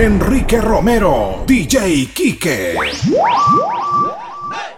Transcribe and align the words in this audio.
Enrique 0.00 0.58
Romero, 0.58 1.44
DJ 1.44 2.10
Quique. 2.14 2.74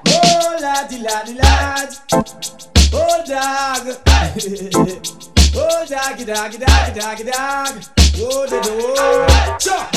Oh, 0.08 0.58
laddie, 0.60 0.98
laddie, 0.98 1.34
lad. 1.34 1.95
Oh, 2.93 3.22
dog. 3.24 3.87
oh, 5.54 5.87
doggy, 5.88 6.24
doggy, 6.24 6.58
doggy, 6.58 6.98
doggy, 6.98 7.22
dog. 7.22 7.85
Oh, 8.19 8.46
the 8.48 8.61
door. 8.66 9.27
Chop. 9.61 9.95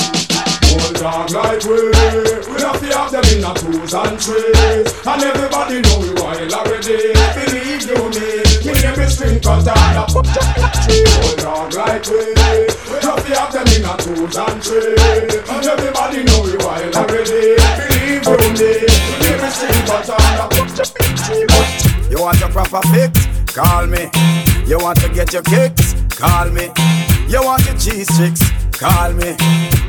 Old 0.70 0.94
dog 0.94 1.30
like 1.32 1.64
we 1.64 1.90
We 1.90 2.62
have 2.62 2.78
to 2.78 2.86
have 2.96 3.10
them 3.10 3.24
in 3.34 3.42
a 3.42 3.52
twos 3.54 3.94
and 3.94 4.20
threes 4.20 4.94
And 5.06 5.22
everybody 5.22 5.80
know 5.80 5.98
we 6.00 6.10
wild 6.22 6.52
already 6.52 7.12
Believe 7.34 7.82
you 7.82 8.10
Me 8.10 8.45
name 8.82 9.00
is 9.00 9.14
String 9.14 9.40
Cutter 9.40 9.72
Old 10.14 10.26
dog 11.38 11.74
like 11.74 12.06
we 12.06 12.34
We 12.34 12.98
have 13.02 13.22
to 13.24 13.32
have 13.34 13.52
them 13.52 13.66
in 13.72 13.84
a 13.84 13.94
twos 13.96 14.36
and 14.36 14.62
And 15.48 15.66
everybody 15.66 16.24
know 16.24 16.42
we 16.42 16.56
wild 16.64 16.94
already 16.96 17.56
Believe 17.78 18.24
you 18.24 18.36
me 18.36 18.56
Me 18.56 19.28
name 19.28 19.44
is 19.44 19.54
String 19.54 19.82
Cutter 19.86 20.18
You 22.10 22.18
want 22.20 22.40
your 22.40 22.50
proper 22.50 22.82
fix? 22.88 23.26
Call 23.54 23.86
me 23.86 24.10
You 24.66 24.78
want 24.78 25.00
to 25.00 25.08
get 25.08 25.32
your 25.32 25.42
kicks? 25.42 25.94
Call 26.10 26.50
me 26.50 26.70
You 27.28 27.42
want 27.42 27.64
your 27.66 27.76
cheese 27.76 28.12
sticks? 28.14 28.56
Call 28.78 29.14
me. 29.14 29.32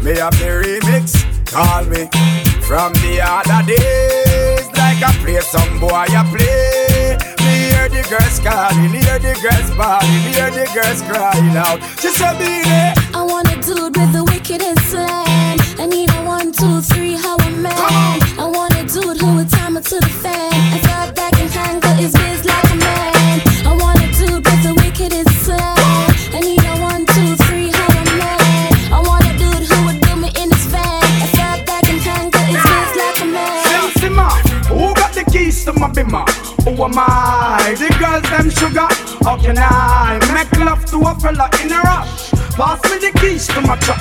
Me 0.02 0.16
have 0.16 0.32
the 0.40 0.63
remix. 0.63 1.12
Call 1.46 1.84
me. 1.91 2.08
From 2.63 2.94
the 3.04 3.20
other 3.22 3.66
days, 3.68 4.66
like 4.77 5.04
I 5.04 5.12
play 5.22 5.41
some 5.41 5.80
boy 5.82 5.90
I 5.91 6.24
play. 6.32 6.57
Me 8.08 8.14
hear 8.14 8.20
the 8.22 8.24
girls 8.24 8.40
calling, 8.40 8.90
hear 8.90 9.20
the 9.20 9.34
girls 9.42 9.72
bawling, 9.76 10.32
hear 10.32 10.50
the 10.50 10.66
girls 10.74 11.02
crying 11.02 11.58
out. 11.58 11.84
Said, 12.00 12.40
"Be 12.40 12.64
there." 12.64 12.94
I 13.14 13.22
want 13.22 13.52
a 13.52 13.58
dude 13.58 13.98
with 13.98 14.14
the 14.14 14.24
wickedest 14.24 14.92
slang. 14.92 15.60
I 15.78 15.86
need 15.88 16.10
a 16.12 16.24
one, 16.24 16.54
two, 16.54 16.80
three, 16.82 17.18
how 17.18 17.36
a 17.36 17.50
man. 17.52 17.74
I 18.40 18.46
want 18.46 18.74
a 18.76 18.84
dude 18.86 19.20
who 19.20 19.36
would 19.36 19.49
time 19.49 19.76
it 19.76 19.84
to 19.86 19.99
the 19.99 20.10
Who 36.78 36.84
am 36.84 36.94
I? 36.96 37.74
The 37.74 37.90
girls 37.98 38.22
them 38.30 38.52
sugar. 38.52 38.88
How 39.26 39.36
can 39.42 39.58
I 39.58 40.20
make 40.32 40.60
love 40.60 40.86
to 40.92 40.98
a 41.00 41.16
fella 41.20 41.50
in 41.64 41.72
a 41.72 41.82
rush? 41.82 42.30
Pass 42.54 42.80
me 42.84 43.00
the 43.00 43.18
keys 43.20 43.48
to 43.48 43.62
my 43.62 43.78
truck. 43.78 44.00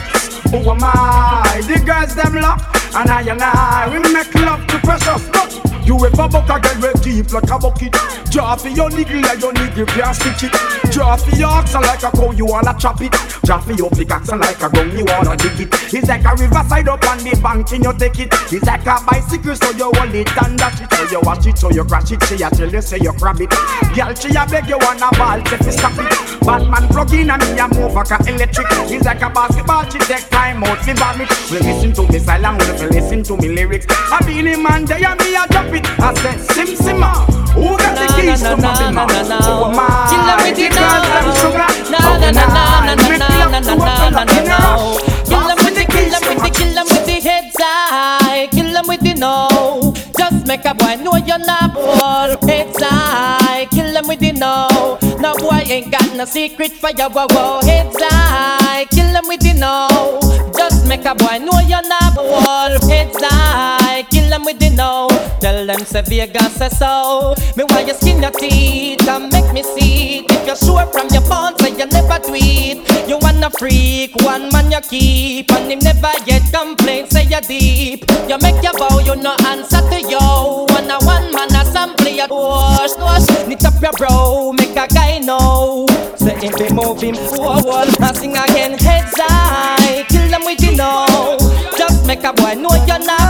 Who 0.52 0.58
am 0.68 0.80
I? 0.82 1.62
The 1.66 1.80
girls 1.80 2.14
them 2.14 2.34
lock. 2.34 2.60
And 2.94 3.08
I 3.08 3.22
and 3.22 3.40
I, 3.40 3.88
we 3.88 3.98
make 4.12 4.34
love 4.34 4.66
to 4.66 4.78
precious. 4.80 5.26
But 5.30 5.75
you 5.86 5.96
ever 6.04 6.28
buck 6.28 6.50
a 6.50 6.58
girl 6.60 6.80
with 6.82 7.02
deep 7.02 7.32
like 7.32 7.50
a 7.50 7.58
bucket? 7.58 7.94
Draw 8.30 8.56
for 8.56 8.68
your 8.68 8.90
niggle 8.90 9.22
like 9.22 9.40
your 9.40 9.52
niggle 9.52 9.86
can't 9.86 10.14
stitch 10.14 10.50
it. 10.50 10.52
Draw 10.90 11.16
for 11.16 11.36
your 11.36 11.48
oxen 11.48 11.80
like 11.82 12.02
a 12.02 12.10
cow, 12.10 12.32
you 12.32 12.46
wanna 12.46 12.74
chop 12.78 13.00
it. 13.00 13.14
Draw 13.44 13.60
for 13.60 13.72
your 13.72 13.90
pickaxe 13.90 14.30
like 14.32 14.60
a 14.62 14.68
gun, 14.68 14.90
you 14.90 15.04
wanna 15.06 15.36
dig 15.36 15.60
it. 15.60 15.68
It's 15.94 16.08
like 16.08 16.24
a 16.24 16.34
riverside 16.34 16.88
up 16.88 17.06
on 17.06 17.18
the 17.18 17.38
bank 17.42 17.70
and 17.72 17.84
you 17.84 17.92
take 17.94 18.18
it. 18.18 18.34
It's 18.52 18.66
like 18.66 18.86
a 18.86 18.98
bicycle, 19.06 19.54
so 19.54 19.70
you 19.70 19.90
hold 19.94 20.14
it 20.14 20.28
and 20.42 20.58
dash 20.58 20.80
it. 20.80 20.92
So 20.92 21.04
you 21.10 21.20
watch 21.22 21.46
it, 21.46 21.58
so 21.58 21.70
you 21.70 21.84
crash 21.84 22.10
it. 22.10 22.22
Say 22.24 22.42
I 22.44 22.50
tell 22.50 22.70
you, 22.70 22.82
say 22.82 22.98
you 23.00 23.12
grab 23.14 23.40
it. 23.40 23.50
Girl, 23.94 24.14
she 24.14 24.34
a 24.34 24.42
beg 24.46 24.68
you 24.68 24.78
wanna 24.82 25.08
ball, 25.14 25.38
say 25.46 25.58
fi 25.62 25.70
stop 25.70 25.94
it. 25.96 26.40
Batman 26.42 26.88
plug 26.88 27.12
in 27.14 27.30
and 27.30 27.42
me 27.42 27.58
a 27.58 27.66
move 27.68 27.94
like 27.94 28.10
a 28.10 28.18
electric. 28.26 28.66
It's 28.90 29.04
like 29.06 29.22
a 29.22 29.30
basketball, 29.30 29.84
she 29.88 29.98
take 30.00 30.28
time 30.30 30.64
out 30.64 30.78
fi 30.82 30.92
vomit. 30.92 31.30
Well, 31.50 31.62
listen 31.62 31.92
to 31.94 32.02
me 32.10 32.18
silent, 32.18 32.58
well, 32.58 32.90
listen 32.90 33.22
to 33.22 33.36
me 33.36 33.48
lyrics. 33.54 33.86
I 33.88 34.18
be 34.26 34.42
the 34.42 34.56
man, 34.58 34.84
there 34.84 35.04
and 35.06 35.20
me 35.20 35.34
a 35.36 35.46
drop 35.46 35.70
it. 35.76 35.84
I 36.00 36.14
said, 36.14 36.38
Sim 36.52 36.68
Simma, 36.76 37.12
ah. 37.12 37.26
who 37.54 37.76
got 37.76 37.92
the 37.96 38.06
keys 38.16 38.40
to 38.42 38.56
my 38.56 38.72
bimmer? 38.76 39.06
Who 39.44 39.54
am 39.68 39.78
I? 39.78 40.08
Kill 40.10 40.24
them 40.26 40.38
with 40.42 40.56
The 40.56 40.64
it 40.66 40.72
girls 40.72 41.04
them 41.06 41.26
now. 41.26 41.40
sugar. 41.40 41.68
How 41.96 42.16
na 42.18 42.30
na 42.30 42.44
oh, 42.46 42.84
na 42.86 42.94
na 42.94 43.04
na 43.06 43.24
na 43.46 43.60
na 43.60 43.74
na 43.76 44.06
a 44.06 44.10
na 44.10 44.24
na 44.24 44.32
in 44.32 44.46
a 44.46 44.48
na. 44.48 44.56
rush? 44.56 44.98
Kill 45.28 45.44
them 45.46 45.58
with 45.64 45.74
the, 45.76 45.84
kill 45.92 46.08
them 46.10 46.22
with 46.28 46.38
my 46.38 46.48
the, 46.48 46.54
kill 46.58 46.72
them 46.74 46.86
with 46.88 47.06
the 47.06 47.16
heads 47.20 47.56
high. 47.58 48.46
Kill 48.52 48.70
them 48.72 48.86
with 48.88 49.00
the 49.00 49.14
no. 49.14 49.92
Just 50.18 50.46
make 50.46 50.64
a 50.64 50.74
boy 50.74 50.96
know 51.02 51.16
you're 51.16 51.38
not 51.38 51.74
ball. 51.74 52.36
Heads 52.48 52.76
high. 52.82 53.66
Kill 53.70 53.92
them 53.92 54.06
with 54.08 54.20
the 54.20 54.32
no. 54.32 54.98
No 55.20 55.34
boy 55.36 55.62
ain't 55.66 55.90
got 55.92 56.14
no 56.16 56.24
secret 56.24 56.72
for 56.72 56.90
you. 56.90 57.08
Whoa, 57.10 57.26
whoa. 57.30 57.60
Heads 57.64 57.96
high. 58.00 58.84
Kill 58.90 59.12
them 59.12 59.26
with 59.28 59.40
the 59.40 59.54
no. 59.54 60.20
Just 60.56 60.86
make 60.86 61.04
a 61.04 61.14
boy 61.14 61.38
know 61.38 61.60
you're 61.66 61.86
not 61.88 62.14
ball. 62.14 62.70
Heads 62.88 63.16
high. 63.20 64.02
Kill 64.10 64.28
them 64.30 64.44
with 64.44 64.58
the 64.58 64.70
no. 64.70 65.08
Tell 65.40 65.66
them 65.66 65.80
say 65.80 66.02
Vegas 66.02 66.54
say 66.54 66.68
so. 66.68 67.34
Me 67.56 67.64
why 67.68 67.80
you 67.82 67.94
skin 67.94 68.22
your 68.22 68.30
teeth 68.30 69.06
and 69.08 69.32
make 69.32 69.52
me 69.52 69.62
see 69.62 70.18
it. 70.18 70.30
If 70.30 70.46
you're 70.46 70.56
sure 70.56 70.86
from 70.86 71.08
your 71.08 71.22
bones 71.28 71.60
say 71.60 71.70
you 71.70 71.86
never 71.86 72.18
tweet. 72.18 72.82
You 73.08 73.18
wanna 73.20 73.50
freak, 73.50 74.14
one 74.22 74.48
man 74.50 74.72
you 74.72 74.80
keep, 74.80 75.52
and 75.52 75.70
him 75.70 75.78
never 75.80 76.12
yet 76.26 76.42
complain. 76.52 77.08
Say 77.08 77.24
you 77.24 77.40
deep. 77.42 78.04
You 78.28 78.38
make 78.38 78.62
your 78.62 78.72
bow, 78.72 78.98
you 78.98 79.14
no 79.16 79.36
answer 79.46 79.80
to 79.80 80.00
yo. 80.02 80.66
One 80.70 80.90
a 80.90 80.98
one 81.04 81.32
man 81.32 81.54
a 81.54 81.64
sample 81.64 82.06
wash, 82.30 82.96
wash. 82.96 83.46
Knit 83.46 83.64
up 83.64 83.80
your 83.80 83.92
bro, 83.92 84.52
make 84.52 84.76
a 84.76 84.86
guy 84.88 85.18
know. 85.18 85.86
Say 86.16 86.34
him 86.40 86.54
be 86.58 86.72
moving 86.72 87.14
forward. 87.14 87.88
I 88.00 88.12
sing 88.14 88.36
again, 88.36 88.78
heads 88.78 89.14
high, 89.16 90.04
kill 90.08 90.28
them 90.28 90.44
with 90.44 90.58
the 90.58 90.74
know. 90.74 91.36
Just 91.76 92.06
make 92.06 92.24
a 92.24 92.32
boy 92.32 92.54
know 92.54 92.74
you're 92.86 92.98
not 92.98 93.25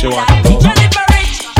She 0.00 0.06
want 0.06 0.26
to 0.28 0.34
go. 0.48 0.60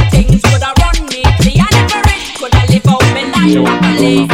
Things 0.09 0.41
woulda 0.49 0.73
run 0.81 0.97
me 1.13 1.21
clear, 1.45 1.69
never. 1.77 2.01
Coulda 2.41 2.57
out 2.89 3.05
life. 3.21 4.33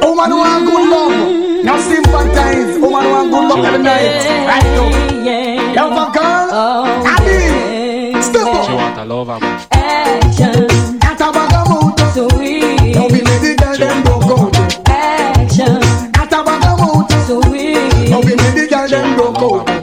Woman 0.00 0.30
oh, 0.30 0.38
want 0.38 0.64
good 0.64 0.84
love. 0.86 1.10
Woman 2.80 3.02
oh, 3.04 3.10
want 3.10 3.30
good 3.32 3.44
love 3.48 3.64
every 3.64 3.82
night, 3.82 4.46
right 4.46 4.62
now. 4.62 5.24
Yeah. 5.24 5.74
Yo, 5.74 5.90
girl, 6.12 6.48
oh, 6.52 7.02
I 7.04 8.20
step 8.20 8.46
up. 8.46 8.64
She 8.64 8.72
want 8.72 8.96
a 8.96 9.04
lover. 9.04 9.38
Action. 9.72 10.68
Not 11.00 11.20
a 11.20 11.32
bagamoto. 11.34 12.06
Sweet. 12.30 12.94
Don't 12.94 13.12
be 13.12 13.22
lazy, 13.22 13.56
girl, 13.56 13.76
them 13.76 14.04
don't. 14.04 14.56
Action. 14.88 15.80
Not 16.12 16.32
a 16.32 16.44
bagamoto. 16.46 17.16
Sweet. 17.26 18.08
Don't 18.08 18.24
be 18.24 18.36
lazy, 18.36 18.68
girl, 18.68 18.88
them 18.88 19.16
don't. 19.16 19.75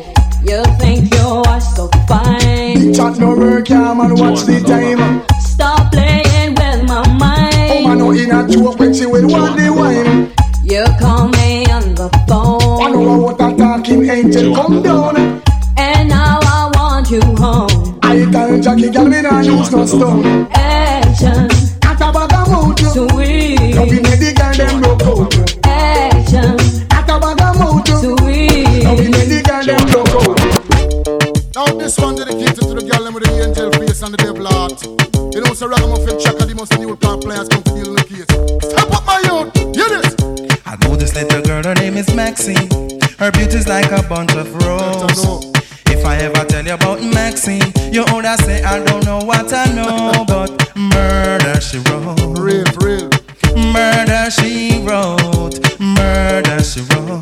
Stone. 19.98 20.48
Action, 20.54 21.48
At 21.84 22.02
a 22.02 22.12
bag 22.12 22.34
of 22.34 22.48
mood, 22.52 22.80
sweet. 22.80 24.33
Know 49.20 49.26
what 49.26 49.54
I 49.54 49.66
know, 49.74 50.26
but 50.28 50.52
murder 50.76 51.62
she 51.62 51.78
wrote. 51.78 52.40
Real, 52.40 52.66
real. 52.82 53.10
Murder 53.72 54.32
she 54.32 54.82
wrote. 54.86 55.56
Murder 55.80 56.64
she 56.64 56.82
wrote. 56.90 57.22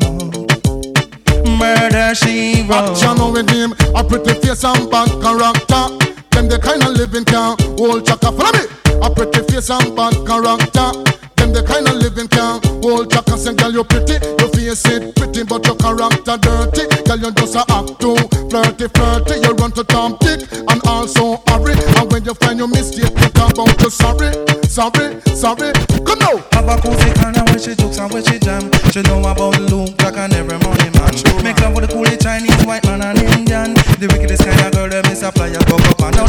Murder 1.58 2.14
she 2.14 2.62
wrote. 2.68 2.96
Action 2.96 3.32
with 3.32 3.50
him, 3.50 3.72
a 3.94 4.02
pretty 4.04 4.34
face 4.40 4.64
and 4.64 4.90
bad 4.90 5.10
character. 5.20 6.11
Them 6.32 6.48
the 6.48 6.58
kind 6.58 6.82
of 6.82 6.96
living 6.96 7.24
can 7.24 7.56
hold 7.78 8.06
chaka. 8.06 8.32
Follow 8.32 8.52
me. 8.52 8.64
A 9.02 9.10
pretty 9.10 9.40
face 9.50 9.70
and 9.70 9.94
bad 9.96 10.14
character. 10.26 10.92
Them 11.36 11.52
the 11.52 11.62
kind 11.66 11.88
of 11.88 11.96
living 11.96 12.28
can 12.28 12.60
hold 12.82 13.10
chaka. 13.10 13.36
Say, 13.38 13.54
girl, 13.54 13.72
you 13.72 13.84
pretty, 13.84 14.18
your 14.38 14.50
face 14.50 14.84
it 14.86 15.14
pretty, 15.16 15.42
but 15.44 15.64
your 15.66 15.76
character 15.76 16.36
dirty. 16.38 16.84
Girl, 17.04 17.18
you 17.18 17.30
just 17.32 17.56
a 17.56 17.64
act 17.68 18.00
too 18.00 18.16
flirty, 18.52 18.86
flirty. 18.92 19.40
You 19.40 19.52
run 19.56 19.72
to 19.72 19.84
Tom 19.84 20.16
Dick 20.20 20.44
and 20.52 20.80
also 20.86 21.40
hurry. 21.48 21.74
And 21.98 22.12
when 22.12 22.24
you 22.24 22.34
find 22.34 22.58
your 22.58 22.68
mistake, 22.68 23.10
you 23.10 23.28
talk 23.32 23.56
about 23.56 23.80
you 23.80 23.90
sorry, 23.90 24.30
sorry, 24.68 25.20
sorry. 25.32 25.72
Come 26.04 26.18
now. 26.20 26.36
Have 26.52 26.68
a 26.68 26.76
cozy 26.80 27.10
corner 27.18 27.42
where 27.48 27.58
she 27.58 27.74
jokes 27.74 27.98
and 27.98 28.12
where 28.12 28.24
she 28.24 28.38
jam. 28.38 28.70
She 28.92 29.02
know 29.02 29.20
about 29.24 29.58
Luke 29.72 29.96
Jack 29.98 30.16
and 30.16 30.32
every 30.34 30.58
money 30.62 30.90
man. 30.94 31.12
Make 31.42 31.58
love 31.60 31.74
with 31.74 31.88
the 31.88 31.96
coolie 31.96 32.20
Chinese, 32.22 32.64
white 32.66 32.84
man 32.84 33.02
and 33.02 33.18
Indian. 33.18 33.74
The 33.98 34.06
wickedest 34.12 34.44
kind 34.44 34.60
of 34.60 34.72
girl 34.72 34.88
them 34.88 35.06
is 35.10 35.22
a 35.22 35.32
flyer 35.32 35.58
go 35.66 35.76
up 35.76 36.02
and 36.02 36.21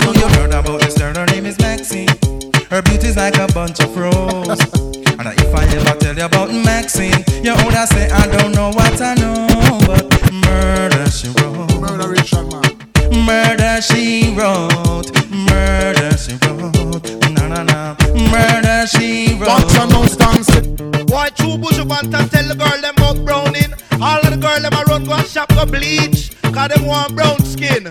Her 3.15 3.29
beauty's 3.29 3.37
like 3.37 3.37
a 3.37 3.53
bunch 3.53 3.79
of 3.79 3.95
roses. 3.95 4.59
and 5.05 5.27
if 5.39 5.55
I 5.55 5.65
ever 5.65 5.99
tell 5.99 6.15
you 6.15 6.25
about 6.25 6.49
Maxine, 6.49 7.23
you 7.43 7.51
older 7.51 7.85
say 7.85 8.09
I 8.09 8.27
don't 8.27 8.53
know 8.53 8.69
what 8.69 9.01
I 9.01 9.13
know, 9.15 9.47
but 9.85 10.31
murder 10.31 11.09
she 11.11 11.29
wrote. 11.29 11.79
Murderation 11.79 12.49
man. 12.49 13.25
Murder 13.25 13.81
she 13.81 14.33
wrote. 14.35 15.11
Murder 15.29 16.17
she 16.17 16.33
wrote. 16.45 17.05
Na 17.31 17.47
na 17.47 17.63
na. 17.63 17.95
Murder 18.31 18.87
she 18.87 19.35
wrote. 19.35 19.49
Watch 19.49 19.75
and 19.75 19.91
no 19.91 20.05
stand 20.05 20.45
still. 20.45 21.05
Boy, 21.05 21.29
true 21.35 21.57
bush 21.57 21.79
up 21.79 21.91
and 21.91 22.11
tell 22.11 22.47
the 22.47 22.55
girl 22.57 22.81
them 22.81 22.95
up 22.97 23.17
browning. 23.25 23.73
All 24.01 24.19
of 24.19 24.31
the 24.31 24.37
girl 24.37 24.59
them 24.59 24.73
a 24.73 24.83
run 24.85 25.05
go 25.05 25.13
and 25.13 25.27
shop 25.27 25.49
go 25.49 25.65
bleach. 25.65 26.31
Cause 26.41 26.69
them 26.69 26.85
want 26.85 27.15
brown 27.15 27.39
skin. 27.39 27.87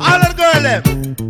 All 0.00 0.20
of 0.20 0.28
the 0.28 0.34
girl 0.36 0.62
them. 0.62 1.29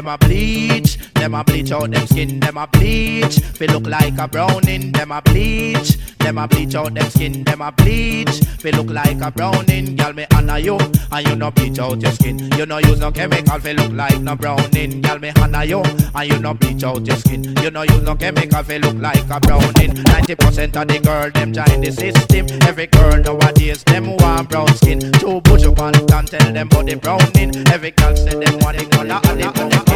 Them 0.00 0.08
a 0.08 0.16
bleach. 0.16 0.96
Them 1.12 1.34
a 1.34 1.44
bleach 1.44 1.72
out 1.72 1.90
them 1.90 2.06
skin. 2.06 2.40
Them 2.40 2.56
a 2.56 2.66
bleach. 2.66 3.38
Feel 3.40 3.72
look 3.72 3.86
like 3.86 4.16
a 4.16 4.26
browning. 4.26 4.92
Them 4.92 5.12
a 5.12 5.20
bleach. 5.20 5.98
Them 6.16 6.38
a 6.38 6.48
bleach 6.48 6.74
out 6.74 6.94
them 6.94 7.10
skin. 7.10 7.44
Them 7.44 7.60
a 7.60 7.70
bleach. 7.70 8.40
Feel 8.60 8.76
look 8.76 8.88
like 8.88 9.20
a 9.20 9.30
browning. 9.30 9.96
Girl 9.96 10.14
me 10.14 10.24
honor 10.32 10.56
you. 10.56 10.78
And 11.12 11.28
you 11.28 11.36
no 11.36 11.50
bleach 11.50 11.78
out 11.78 12.00
your 12.00 12.12
skin. 12.12 12.38
You 12.56 12.64
no 12.64 12.78
use 12.78 12.98
no 12.98 13.12
chemical. 13.12 13.60
Feel 13.60 13.74
look 13.74 13.92
like 13.92 14.22
no 14.22 14.34
browning. 14.36 15.02
Girl 15.02 15.18
me 15.18 15.32
honor 15.36 15.64
you. 15.64 15.82
And 15.82 16.32
you 16.32 16.38
no 16.38 16.54
bleach 16.54 16.82
out 16.82 17.06
your 17.06 17.16
skin. 17.16 17.54
You 17.62 17.70
no 17.70 17.82
use 17.82 18.02
no 18.02 18.16
chemical. 18.16 18.62
Feel 18.62 18.80
look 18.80 18.96
like 18.96 19.28
a 19.28 19.38
browning. 19.38 19.92
90% 19.92 20.80
of 20.80 20.88
the 20.88 20.98
girl 21.00 21.30
them 21.30 21.52
join 21.52 21.82
the 21.82 21.92
system. 21.92 22.46
Every 22.66 22.86
girl 22.86 23.18
nowadays 23.18 23.84
them 23.84 24.16
want 24.16 24.48
brown 24.48 24.74
skin. 24.76 25.12
Two 25.12 25.42
push 25.42 25.64
up 25.64 25.78
and 25.78 25.94
tell 26.26 26.52
them 26.54 26.68
about 26.68 26.86
the 26.86 26.94
browning. 26.94 27.68
Every 27.68 27.90
girl 27.90 28.16
say 28.16 28.30
them 28.30 28.58
want 28.60 28.78
the 28.78 28.86
color 28.86 29.20
and 29.24 29.40
the 29.42 29.52
brown 29.52 29.90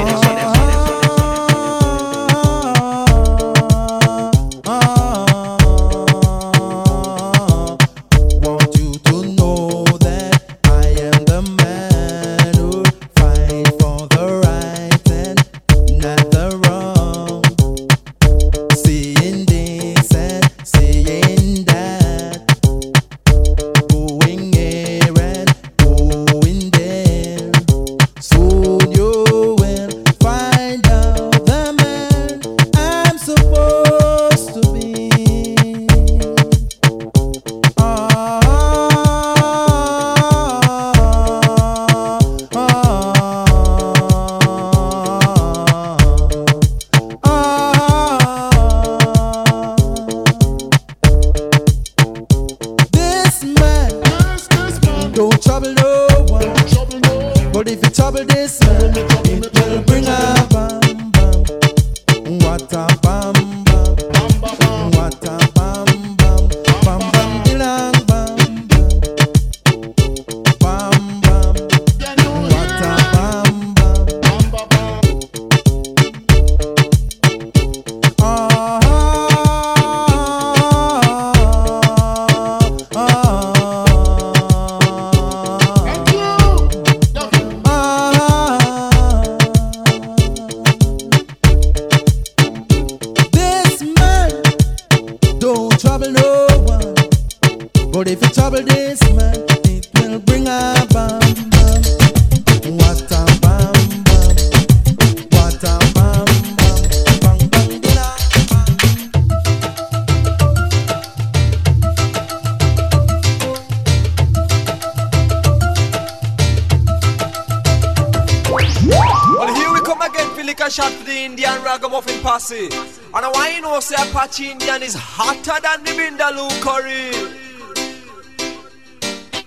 posse. 122.45 122.69
And 123.15 123.25
I 123.25 123.55
you 123.55 123.63
know, 123.63 123.81
say 123.81 123.95
Apache 123.97 124.51
Indian 124.51 124.83
is 124.83 124.95
hotter 124.95 125.61
than 125.63 125.85
the 125.85 125.91
Vindaloo 125.93 126.51
curry. 126.63 127.13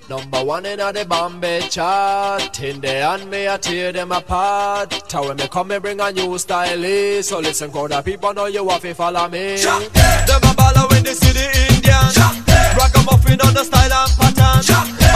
Number 0.09 0.43
one 0.43 0.65
in 0.65 0.79
the 0.79 1.05
Bombay 1.07 1.67
chart. 1.69 2.61
In 2.61 2.79
the 2.79 2.87
hand 2.87 3.29
me 3.29 3.47
I 3.47 3.57
tear 3.57 3.91
them 3.91 4.11
apart. 4.11 4.91
Tell 5.09 5.27
when 5.27 5.37
me 5.37 5.47
come 5.49 5.67
me 5.67 5.79
bring 5.79 5.99
a 5.99 6.11
new 6.11 6.37
style 6.37 6.85
eh. 6.85 7.21
So 7.21 7.39
listen 7.39 7.71
crowd 7.71 7.91
of 7.91 8.05
people 8.05 8.33
know 8.33 8.45
you 8.45 8.67
have 8.69 8.81
to 8.81 8.93
follow 8.93 9.27
me. 9.27 9.57
Them 9.57 9.91
a 9.91 10.53
baller 10.55 10.89
when 10.89 11.03
they 11.03 11.13
see 11.13 11.33
the 11.33 11.45
Indian. 11.75 12.07
Ragamuffin 12.77 13.41
on 13.41 13.53
the 13.53 13.63
style 13.65 13.91
and 13.91 14.11
pattern. 14.17 14.97
When 14.97 15.06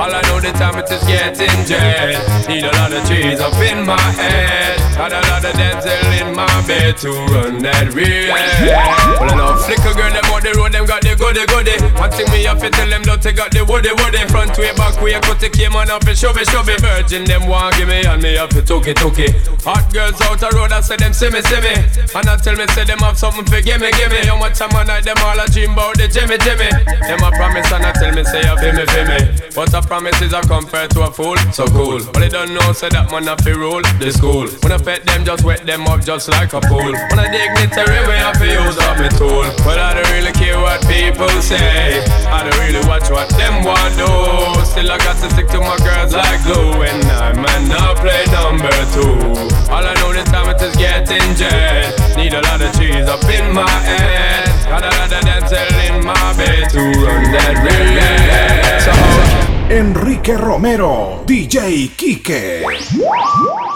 All 0.00 0.12
I 0.12 0.20
know 0.28 0.40
the 0.40 0.52
time 0.52 0.76
it's 0.78 0.90
getting 1.06 1.64
jail. 1.64 2.18
Need 2.48 2.64
a 2.64 2.72
lot 2.76 2.92
of 2.92 3.04
trees 3.06 3.40
up 3.40 3.54
in 3.62 3.86
my 3.86 4.00
head. 4.20 4.80
And 5.00 5.12
a 5.12 5.20
lot 5.30 5.44
of 5.44 5.54
dental 5.56 6.12
in 6.20 6.34
my 6.34 6.46
bed 6.66 6.96
too. 6.96 7.14
And 7.14 7.64
that 7.64 7.94
real 7.94 8.34
flicker 9.70 9.94
girl, 9.94 10.12
them 10.12 10.24
on 10.32 10.42
the 10.42 10.52
road, 10.56 10.72
them 10.72 10.86
got 10.86 11.02
the 11.02 11.14
goody 11.14 11.46
goody. 11.46 11.76
One 11.98 12.10
thing 12.10 12.30
me 12.32 12.44
have 12.44 12.60
to 12.60 12.70
tell 12.70 12.88
them, 12.88 13.02
don't 13.02 13.22
they 13.22 13.32
got 13.32 13.52
the 13.52 13.64
woody 13.64 13.92
woody. 13.92 14.18
Front 14.28 14.56
way, 14.58 14.72
back 14.74 15.00
way, 15.00 15.18
cut 15.20 15.40
the 15.40 15.48
came 15.48 15.76
on 15.76 15.90
up 15.90 16.06
and 16.06 16.16
shove 16.16 16.36
it, 16.36 16.48
shove 16.48 16.68
it. 16.68 16.80
Virgin, 16.80 17.24
them 17.24 17.46
want 17.46 17.76
give 17.76 17.88
me, 17.88 18.04
and 18.04 18.22
me 18.22 18.36
have 18.36 18.50
to 18.50 18.62
took 18.62 18.86
it, 18.86 18.96
took 18.96 19.18
it. 19.18 19.34
Hot 19.62 19.92
girls 20.10 20.22
out 20.22 20.40
the 20.40 20.56
road, 20.56 20.72
I 20.72 20.80
say 20.80 20.96
them 20.96 21.12
see 21.12 21.30
me, 21.30 21.40
see 21.42 21.60
me. 21.60 21.74
And 22.14 22.26
I 22.26 22.36
tell 22.36 22.56
me, 22.56 22.66
say 22.74 22.84
them 22.84 22.98
have 23.00 23.18
something 23.18 23.44
for 23.46 23.60
give 23.60 23.80
me, 23.80 23.90
give 23.92 24.10
me. 24.10 24.26
How 24.26 24.38
much 24.38 24.58
time 24.58 24.74
a 24.74 24.84
night, 24.84 25.04
them 25.04 25.16
all 25.22 25.38
a 25.38 25.46
dream 25.46 25.72
about 25.72 25.96
the 25.96 26.08
Jimmy, 26.08 26.38
Jimmy. 26.42 26.70
Them 27.06 27.22
a 27.22 27.30
promise, 27.30 27.70
and 27.70 27.84
I 27.86 27.92
tell 27.92 28.12
me, 28.14 28.24
say, 28.24 28.42
you 28.42 28.56
feel 28.58 28.74
me, 28.74 28.84
feel 28.86 29.06
me. 29.06 29.20
But 29.54 29.74
a 29.74 29.82
promise 29.82 30.20
is 30.22 30.32
a 30.32 30.40
compared 30.42 30.90
to 30.92 31.06
a 31.06 31.10
fool, 31.10 31.36
so 31.52 31.66
cool. 31.68 32.00
But 32.12 32.20
they 32.20 32.28
don't 32.28 32.54
know, 32.54 32.72
say 32.72 32.88
that 32.90 33.10
man 33.10 33.26
have 33.26 33.42
to 33.44 33.54
rule 33.54 33.82
the 33.98 34.10
school. 34.10 34.46
When 34.62 34.72
I 34.72 34.78
pet 34.78 35.04
them, 35.06 35.24
just 35.24 35.44
wet 35.44 35.66
them 35.66 35.86
up 35.86 36.02
just 36.02 36.28
like 36.28 36.52
a 36.52 36.60
pool. 36.60 36.92
When 36.92 37.18
I 37.18 37.30
dignitary 37.30 38.02
way, 38.06 38.18
I 38.18 38.32
feel 38.38 38.50
use 38.66 38.78
up 38.78 38.98
my 38.98 39.08
tool. 39.14 39.46
But 39.64 39.78
I 39.78 39.94
don't 39.94 40.10
really 40.10 40.32
care 40.32 40.58
what 40.58 40.80
people 40.86 41.30
say. 41.42 42.02
I 42.26 42.42
don't 42.46 42.58
really 42.58 42.82
watch 42.86 43.10
what 43.10 43.28
them 43.30 43.64
want 43.64 43.94
do. 43.94 44.10
Still 44.64 44.90
I 44.90 44.98
got 44.98 45.16
to 45.22 45.30
stick 45.30 45.48
to 45.48 45.60
my 45.60 45.76
girls 45.78 46.14
like 46.14 46.42
glue. 46.42 46.82
And 46.82 47.04
I 47.10 47.32
might 47.32 47.66
not 47.68 47.96
play 47.98 48.24
number 48.30 48.70
two. 48.94 49.49
Need 51.10 52.34
a 52.34 52.40
lot 52.42 52.62
of 52.62 52.72
cheese 52.78 53.08
up 53.08 53.24
in 53.24 53.52
my 53.52 53.66
Enrique 59.70 60.34
Romero, 60.34 61.24
DJ 61.26 61.88
Kike. 61.96 63.69